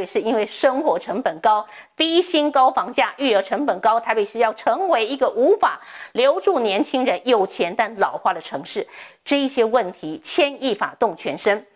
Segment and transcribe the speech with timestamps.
[0.00, 1.62] 北市因为生活成本高、
[1.94, 5.78] 低薪高房价、育儿成本高，台北市要成为一个无法
[6.12, 8.86] 留住年轻人、有钱但老化的城市，
[9.22, 11.66] 这一些问题牵一发动全身。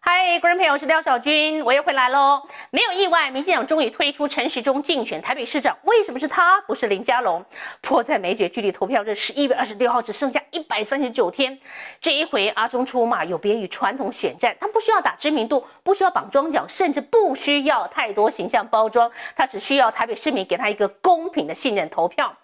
[0.00, 2.40] 嗨，观众朋友，我是廖小军，我又回来喽。
[2.74, 5.76] 没有意外，民进党终于推出陈时中竞选台北市长。
[5.82, 7.44] 为什么是他，不是林佳龙？
[7.82, 11.58] 迫在眉睫，距离投票日十一月二十六号只剩下一百三十九天。
[12.00, 22.34] 这一回阿中出马，有别于传统选战，他不需要打知名度，不需要绑庄脚，甚至不需要太多形象包装，他只需要台北市民给他一个公平的信任投票。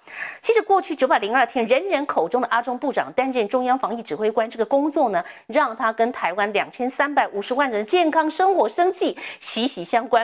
[0.42, 10.17] 其实过去九百零二天，人人口中的阿中部长担任中央防疫指挥官这个工作呢，让他跟台湾两千三百五十万人的健康生活生计息息相关。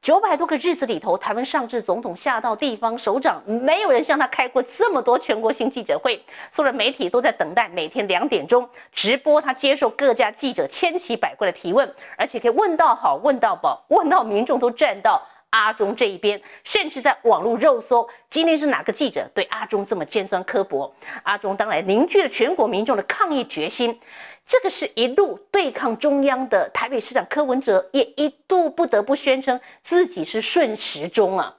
[0.00, 6.24] 九百多个日子里头，台湾上至总统，下到地方首长，没有人向他开过这么多全国性记者会。
[6.52, 15.20] 所有的媒体都在等待每天两点钟直播他接受各家记者千奇百怪的提问，而且可以问到好，问到饱，问到民众都站到。
[15.50, 20.94] 阿中这一边，甚至在网络肉搜，今天是哪个记者对阿中这么尖酸刻薄？
[21.22, 23.98] 阿中当然凝聚了全国民众的抗议决心。
[24.46, 31.54] 这个是一路对抗中央的台北市长柯文哲，也一度不得不宣称自己是顺时钟啊。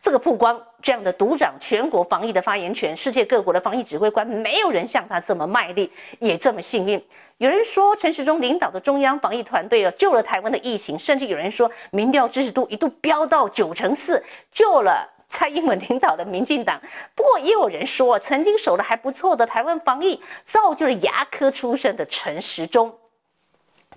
[0.00, 7.02] 这个曝光，这样的独掌全国防疫的发言权，世界各国的防疫指挥官，没有人像他这么卖力，也这么幸运。
[7.38, 16.80] 有人说陈时中领导的中央防疫团队啊，救了台湾的疫情，甚至有人说民调支持度一度飙到九成四，救了蔡英文领导的民进党。
[17.14, 22.92] 不过也有人说，曾经守得还不错的台湾防疫，造就了牙科出身的陈时中。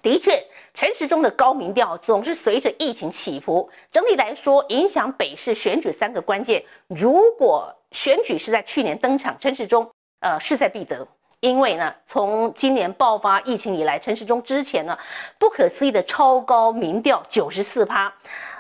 [0.08, 0.42] 的确，
[0.74, 3.70] 陈时中的高民调总是随着疫情起伏。
[3.92, 6.64] 整体来说，影响北市选举三个关键。
[6.88, 9.86] 如果选举是在去年登场，陈时中
[10.22, 11.06] 呃势在必得，
[11.42, 14.98] 因为呢，从今年爆发疫情以来，陈时中之前呢
[15.38, 18.14] 不可思议的超高民调九十四趴。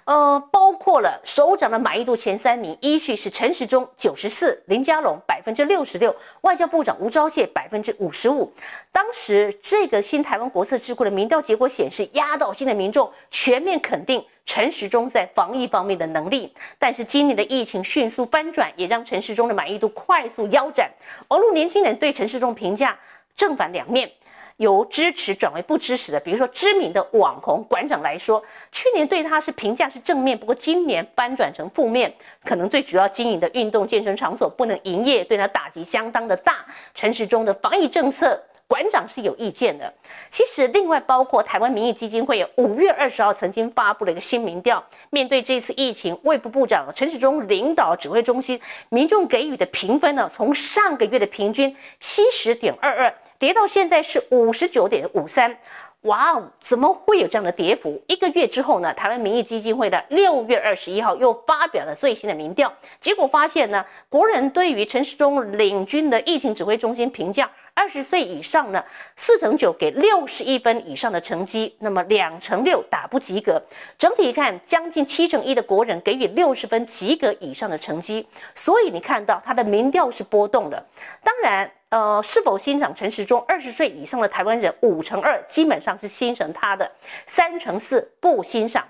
[0.07, 8.49] 呃，包括了首长的满意度前三名，依序是陈时中九十四，林佳龙百分之六十六，外交部长吴钊燮百分之五十五。
[8.89, 16.53] 当时这个新台湾国策智库的民调结果显示，压倒性的民众全面肯定陈时中在防疫方面的能力。
[16.79, 20.89] 但是今年的疫情迅速翻转，也让陈时中的满意度快速腰斩。
[21.27, 22.97] 网络年轻人对陈时中评价
[23.35, 24.09] 正反两面。
[24.57, 32.11] 由支持转为不支持的，比如说知名的网红馆长来说，去年对他是评价是正面，不过今年翻转成负面，
[32.43, 36.65] 可能最主要经营的运动健身场所不能营业，对他打击相当的大。
[36.95, 39.93] 陈时中的防疫政策，馆长是有意见的。
[40.27, 48.59] 其实另外包括台湾民意基金会五月二十号曾经发布了一个新民调，面对这次疫情，卫副部长陈时中领导指挥中心，
[48.89, 53.13] 民众给予的评分呢，从上个月的平均七十点二二。
[53.39, 55.57] 跌到现在是五十九点五三，
[56.01, 58.01] 哇哦，怎么会有这样的跌幅？
[58.07, 68.83] 一个月之后呢，台湾民意基金会的六月二十一号又发表了最新的民调，结果发现呢，国人对于陈时中领军的疫情指挥中心评价，二十岁以上呢，
[69.15, 73.61] 四成九给六十一分以上的成绩，那么两成六打不及格。
[73.97, 80.83] 整体看，将近七成一的国人给予六十分及格以上的成绩，所以你看到他的民调是波动的。
[81.23, 81.69] 当然。
[81.89, 83.41] 呃，是否欣赏陈时中？
[83.47, 86.91] 二十岁以上的台湾人五成二基本上是欣赏他的，
[87.25, 88.85] 三成四不欣赏。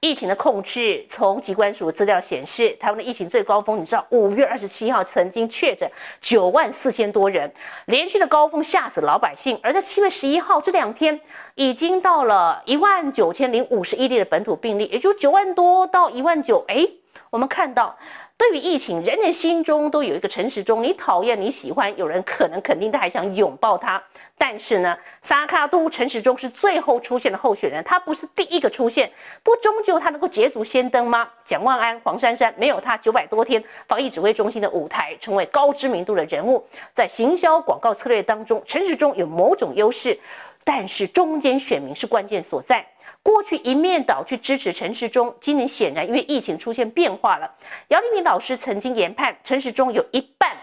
[0.00, 5.86] 疫情的控制，从机关署资料显示，台湾的疫情最高峰，你知道五月二十七号曾经确诊
[6.22, 7.52] 九万四千多人，
[7.84, 9.60] 连续的高峰吓死老百姓。
[9.62, 11.20] 而在七月十一号这两天，
[11.54, 16.64] 已经到了一万九千零五十一例的本土病例，也就九万多到一万九。
[16.68, 16.88] 哎，
[17.28, 17.94] 我们看到。
[18.38, 24.00] 对于疫情，人人心中都有一个陈时中，你讨厌你喜欢，有人可能肯定他还想拥抱他。
[24.38, 29.10] 但是呢，萨卡都陈时中是最后出现的候选人，他不是第一个出现，
[29.42, 31.28] 不终究他能够捷足先登吗？
[31.44, 36.64] 蒋万安、黄珊珊没有他九百多天防疫指挥中心的舞台，成为高知名度的人物，
[36.94, 40.16] 在行销广告策略当中，陈时中有某种优势，
[40.62, 42.86] 但是中间选民是关键所在。
[43.28, 47.54] 过去一面倒去支持陈时中，今年显然因为疫情出现变化了。
[47.88, 50.56] 姚立明老师曾经研判陈时中有一半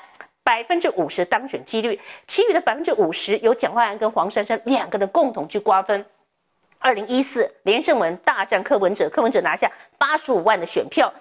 [0.44, 6.03] 百分之五十当选几率，其余的百分之五十由蒋万安跟黄珊珊两个人共同去瓜分。
[6.79, 11.13] 二零一四连胜文大战柯文哲，柯文哲拿下八十五万的选票，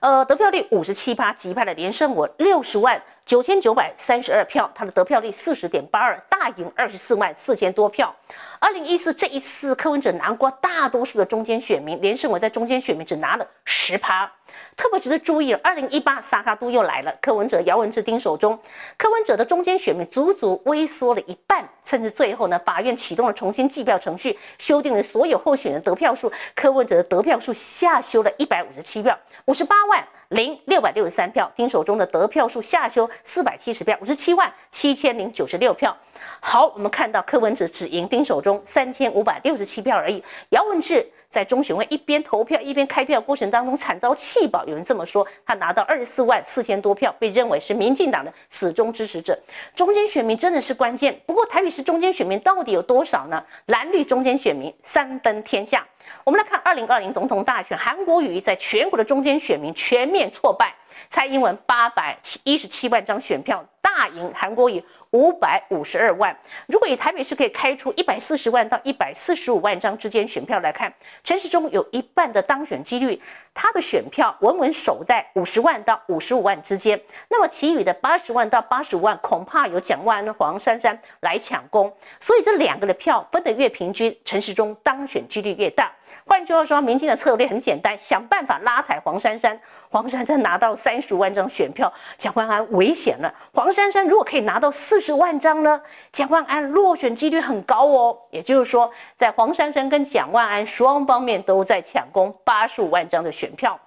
[0.00, 3.02] 呃，得票率五十七趴，击败了连胜文六十万。
[3.30, 8.12] 九千九百三十二票，他的得票率四十点八二，大赢二十四万四千多票。
[8.58, 14.28] 二零一四这一次，柯文哲拿过大多数的中间选民，连胜文在中间选民只拿了十趴。
[14.76, 18.58] 特别值得注意，二零一八萨卡都又来了，柯文哲、姚文智丁手中，
[18.98, 35.96] 柯文哲的中间选民足足微缩了一半，甚至最后呢，法院启动了重新计票程序，修订了所有候选人得票数，柯文哲的得票数下修了一百五十七票，五十八万零六百六十三票，丁守中的得票数下修四百七十票，五十七万七千零九十六票。
[36.40, 41.04] 好，我们看到柯文哲只赢丁守中三千五百六十七票而已，姚文智。
[41.30, 49.38] 在中选会一边投票一边开票过程当中惨遭弃保，有人这么说，他拿到二十四万四千多票，被认为是民进党的死忠支持者。
[49.72, 53.40] 中间选民真的是关键，不过台北市中间选民到底有多少呢？
[53.66, 55.86] 蓝绿中间选民三分天下。
[56.24, 60.74] 我们来看二零二零总统大选，韩国瑜在全国的中间选民全面挫败，
[61.08, 64.82] 蔡英文八百一十七万张选票大赢韩国瑜。
[65.12, 66.36] 五百五十二万。
[66.66, 70.92] 如果以台北市可以开出一百四十万到一百四十五万张之间选票来看，
[71.24, 73.20] 陈时中有一半的当选几率，
[73.52, 77.00] 他的选票稳稳守在五十万到五十五万之间。
[77.28, 81.92] 那么其余的八十万到八十五万，恐怕有蒋万安、黄珊珊来抢攻。
[82.20, 85.90] 所以这两个的票分得越平均，陈时中当选几率越大。
[86.26, 89.58] 换句话说，民进的策略很简单，想办法拉抬黄珊珊。
[89.88, 93.32] 黄珊珊拿到三十五万张选票，蒋万安危险了。
[93.52, 95.80] 黄珊珊如果可以拿到四十万张呢？
[96.12, 98.18] 蒋万安落选几率很高哦。
[98.30, 103.78] 也就是说，在黄珊珊跟蒋万安双方面都在抢攻八十五万张的选票。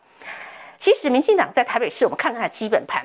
[0.78, 3.02] 其实，民进党在台北市，我们看看它基本盘。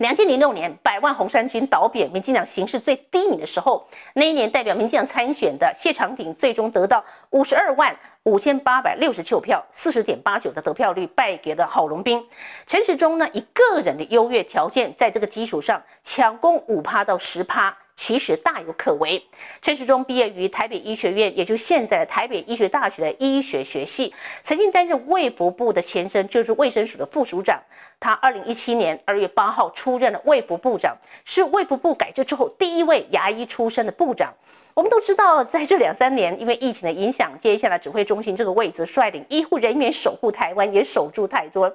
[0.00, 12.26] 两千零六年，百万红衫军倒扁，民进党形势最低迷的时候，那一年代表民进党参选的谢长廷，最终得到五十二万五千八百六十九票，四十点八九的得票率，败给了郝龙斌。
[12.66, 17.76] 陈时中呢，以个人的优越条件，在这个基础上抢攻五趴到十趴。
[18.00, 19.22] 其实大有可为。
[19.60, 24.10] 陈时中毕业于台北医学院，也就现在的台北医学大学的医学学系，
[24.42, 27.60] 曾经担任卫福部的前身，就是卫生署的副署长。
[28.00, 34.32] 他二零一七年二月八号出任了卫福部长，是卫福部改制之后第一位牙医出身的部长。
[34.72, 41.70] 我们都知道，在这两三年，因为疫情的影响，接下来指挥中心这个位置，率领医护人员守护台湾，也守住太多。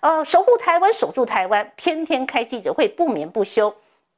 [0.00, 3.74] 呃，守护台湾，守住台湾，天天开记者会，不眠不休。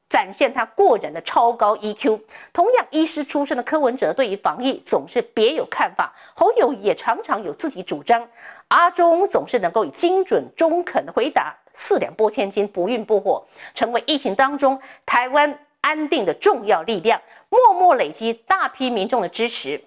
[0.09, 2.21] 展现他过人的超高 EQ。
[2.53, 6.13] 同样医师出身的柯文哲，对于防疫总是别有看法。
[6.35, 8.27] 侯友也常常有自己主张。
[8.69, 13.45] 阿中总是能够以精准中肯的回答，四两拨千斤，不孕不火，
[13.75, 19.83] 成为疫情当中台湾安定的重要力量，默默累积大批民众的支持。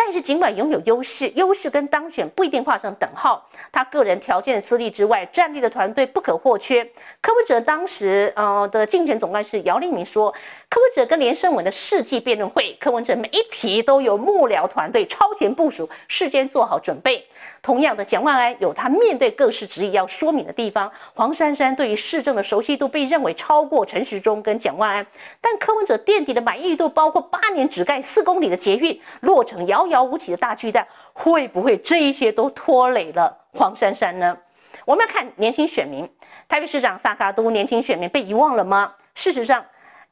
[0.00, 3.44] 但是，尽管拥有优势，优势跟当选不一定画上等号。
[3.72, 6.84] 他个人条件的资历之外，战力的团队不可或缺。
[7.20, 10.32] 柯文哲当时呃的竞选总干事姚立明说，
[10.70, 17.26] 柯文哲跟连胜文的世纪辩论会，柯文哲每一题都有幕僚团队超前部署，事先做好准备。
[17.60, 20.88] 同样的，蒋万安有他面对各式质疑要说明的地方。
[21.14, 25.06] 黄珊珊对于市政的熟悉度被认为超过陈时中跟蒋万安，
[25.40, 34.36] 但柯文哲垫底的满意度包括八年只盖四公里的捷运落成遥遥无期的大巨蛋，会不会这一些都拖累了黄珊珊呢？
[34.84, 36.08] 我们要看年轻选民，
[36.48, 38.94] 台北市长萨卡都年轻选民被遗忘了吗？
[39.14, 39.64] 事实上。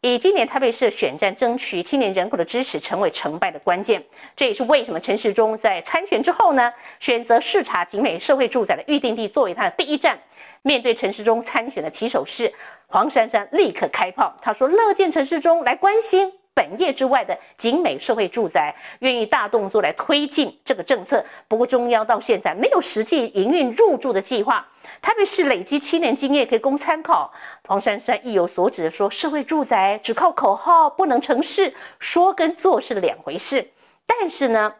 [0.02, 4.00] 以今年台北市选战争取青年人口的支持，成为成败的关键。
[4.36, 10.16] 这也是为什么陈时中在参选之后呢，选择视察景美社会住宅的预定地作为他的第一站。
[10.62, 12.52] 面对陈时中参选的起手式，
[12.86, 16.30] 黄珊珊立刻开炮，他说乐见陈时中来关心。
[16.56, 21.22] 本业之外的景美社会住宅，愿意大动作来推进这个政策。
[21.46, 24.66] 不过中央到现在没有实际营运入住的计划。
[25.02, 27.30] 台北市累积七年经验可以供参考。
[27.68, 33.72] 黄珊珊意有所指的说，社会住宅只靠口号不能成事，说跟做是两回事。
[34.06, 34.72] 但是呢，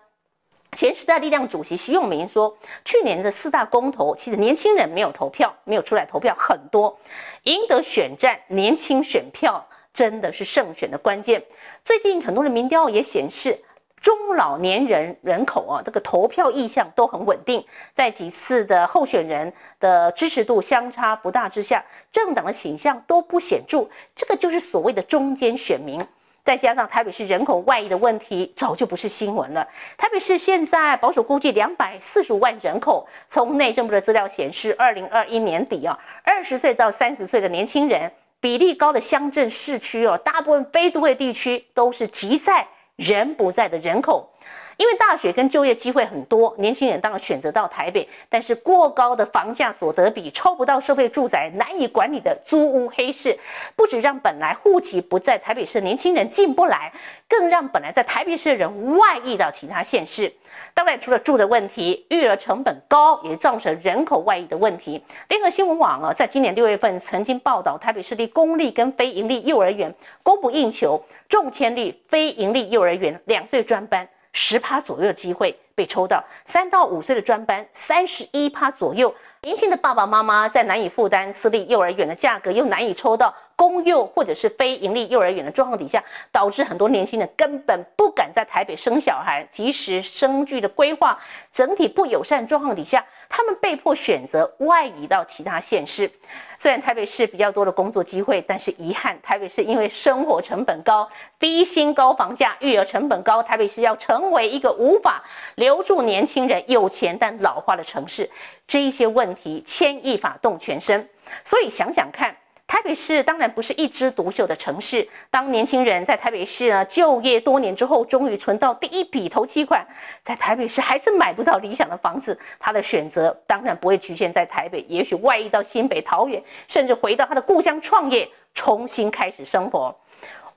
[0.73, 2.57] 前时代力量主席徐永明说，
[2.87, 6.99] 去年的四大公投，其实年轻人没有投票，没有出来投票很多，
[7.43, 9.63] 赢得选战年轻选票。
[9.97, 11.43] 真的是胜选的关键。
[11.83, 13.59] 最近很多的民调也显示，
[13.99, 17.65] 中老年人人口啊，这个投票意向都很稳定。
[17.95, 19.51] 在几次的候选人
[19.81, 23.89] 的支持度相差不大之下，政党的倾向都不显著。
[24.15, 25.99] 这个就是所谓的中间选民。
[26.45, 29.67] 再加上台北市人口外移的问题，早就不是新闻了。
[29.97, 33.09] 台北市现在保守估计两百四十五万人口。
[33.31, 38.13] 从内政部的资料显示，二零二一年底啊，二十岁到三十岁的年轻人。
[38.47, 44.31] 比例高的乡镇市区哦，大部分非都会地区都是集在人不在的人口。
[44.77, 53.39] 因为大学跟就业机会很多，年轻人当然选择到台北，但是过高的房价所得比抽不到社会住宅，难以管理的租屋黑市，
[53.75, 56.93] 不止让本来户籍不在台北市的年轻人进不来，
[57.27, 60.31] 更让本来在台北市的人外溢到其他县市。
[60.75, 65.03] 当然，除了住的问题，育儿成本高也造成人口外溢的问题。
[65.29, 74.07] 联合新闻网啊，在今年六月份曾经报道，台北市立公立跟非营利幼儿园供不应求，中签率非营利幼儿园两岁专班。
[74.37, 79.13] 十趴左右的机会被抽到，三到五岁的专班三十一趴左右。
[79.43, 86.03] 年轻的爸爸妈妈在难以负担私立幼儿园的价格，又难以抽到公幼或者是非盈利幼儿园的状况底下，
[86.33, 89.47] 导致很多年轻人根本不敢在台北生小孩。
[89.49, 91.17] 即使生育的规划
[91.53, 96.11] 整体不友善状况底下，他们被迫选择外移到其他县市。
[96.59, 105.23] 虽然台北市比较多的工作机会，但是遗憾，台北市因为生活成本高、低薪高房价、育儿成本高，台北市要成为一个无法
[105.55, 108.29] 留住年轻人、有钱但老化的城市。
[108.67, 111.09] 这一些问题牵一发动全身，
[111.45, 115.09] 所以想想看，台北市当然不是一枝独秀的城市。
[115.31, 119.87] 当年轻人在台北市呢就业多年之后，终于存到第一笔头期款，
[120.25, 129.95] 在台北市还是买不到理想的房子，他的选择当然不会局限在台北，也许外溢到新北、桃园，甚至回到他的故乡创业，重新开始生活。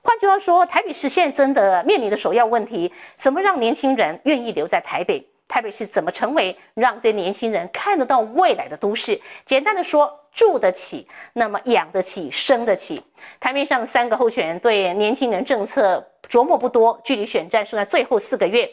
[0.02, 5.24] 换句话说，台北市现在真的面临的首要问题，怎么让年轻人愿意留在台北？
[5.50, 9.20] 台北市怎么成为让这年轻人看得到未来的都市？
[9.44, 13.02] 简单的说，住得起，那么养得起，生得起。
[13.40, 18.70] 台面上三个候选人对年轻人政策琢磨不多，距离选战剩下最后四个月，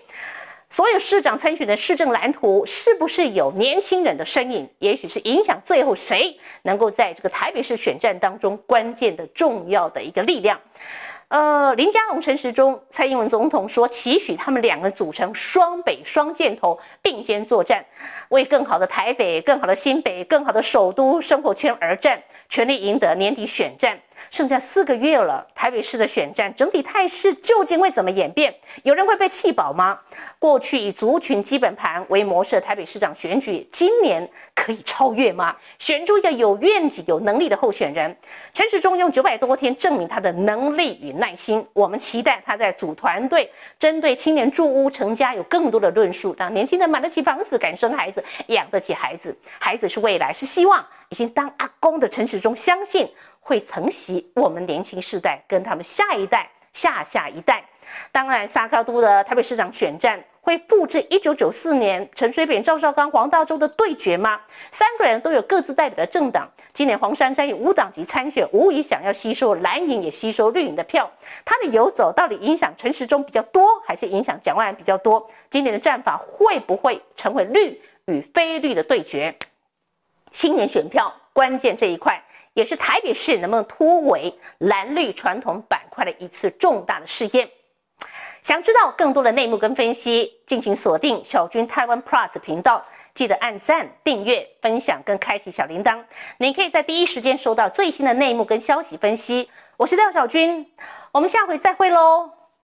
[0.69, 4.69] 所有市长参选的市政蓝图是不是有年轻人的身影？
[4.77, 10.61] 也许是影响最后谁能够在这个台北市选战当中关键的重要的一个力量。
[11.29, 17.85] 呃，林佳龙、陈时中、蔡英文总统说，期许他们两个组成双北双箭头，并肩作战，
[18.29, 23.99] 为更好的台北、更好的新北、更好的首都生活圈而战，全力赢得年底选战。
[24.31, 28.53] 剩下四个月了，台北市的选战整体态势究竟会怎么演变？
[28.81, 29.99] 有人会被气饱吗？
[30.39, 35.55] 过去以族群基本盘为模式的台北市长选举，今年可以超越吗？
[35.77, 38.17] 选出一个有愿景、有能力的候选人。
[38.51, 41.63] 陈时中用九百多天证明他的能力与耐心。
[41.73, 49.37] 我们期待他在组团队，针对青年住屋成家有更多的论述，让年轻人买得起房子、敢生孩子、养得起孩子。
[49.59, 50.83] 孩子是未来，是希望。
[51.09, 53.09] 已经当阿公的陈时中相信。
[53.39, 57.63] 会承袭我们年轻世代跟他们下一代、下下一代。
[58.11, 64.41] 当然，沙高都的台北市长选战会复制一九九四年陈水扁、赵少康、黄大洲的对决吗？
[64.69, 66.45] 三个人都有各自代表的政党。
[66.73, 71.09] 今年黄珊珊以无党籍参选，无疑想要吸收蓝营也吸收绿营的票。
[71.45, 75.25] 他的游走到底影响陈时中比较多，还是影响蒋万安比较多？
[75.49, 79.33] 今年的战法会不会成为绿与非绿的对决？
[80.37, 82.23] 青年选票关键这一块。
[82.53, 87.47] 也是台北市能不能突围蓝绿传统板块的一次重大的试验。
[88.41, 96.03] 想知道更多的内幕跟分析，敬请锁定小军台湾 Plus 频道，记得按赞、订阅、分享跟开启小铃铛，
[96.37, 99.49] 您可以在第一时间收到最新的内幕跟消息分析。
[99.77, 100.71] 我是廖小军，
[101.11, 102.36] 我们下回再会喽。